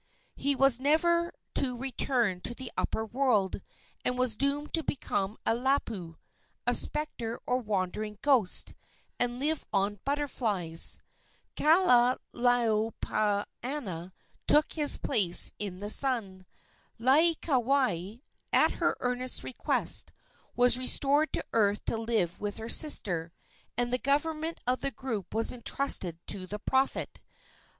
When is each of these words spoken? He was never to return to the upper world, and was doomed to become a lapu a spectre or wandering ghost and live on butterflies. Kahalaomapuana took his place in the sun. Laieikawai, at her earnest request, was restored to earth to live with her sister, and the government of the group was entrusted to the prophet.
He 0.35 0.55
was 0.55 0.79
never 0.79 1.31
to 1.53 1.77
return 1.77 2.41
to 2.41 2.55
the 2.55 2.71
upper 2.75 3.05
world, 3.05 3.61
and 4.03 4.17
was 4.17 4.35
doomed 4.35 4.73
to 4.73 4.81
become 4.81 5.37
a 5.45 5.53
lapu 5.53 6.17
a 6.65 6.73
spectre 6.73 7.39
or 7.45 7.59
wandering 7.59 8.17
ghost 8.23 8.73
and 9.19 9.37
live 9.39 9.63
on 9.71 9.99
butterflies. 10.03 11.03
Kahalaomapuana 11.55 14.11
took 14.47 14.73
his 14.73 14.97
place 14.97 15.51
in 15.59 15.77
the 15.77 15.91
sun. 15.91 16.47
Laieikawai, 16.99 18.21
at 18.51 18.71
her 18.71 18.97
earnest 19.01 19.43
request, 19.43 20.11
was 20.55 20.79
restored 20.79 21.31
to 21.33 21.45
earth 21.53 21.85
to 21.85 21.95
live 21.95 22.39
with 22.39 22.57
her 22.57 22.69
sister, 22.69 23.31
and 23.77 23.93
the 23.93 23.99
government 23.99 24.59
of 24.65 24.81
the 24.81 24.89
group 24.89 25.35
was 25.35 25.53
entrusted 25.53 26.17
to 26.25 26.47
the 26.47 26.57
prophet. 26.57 27.21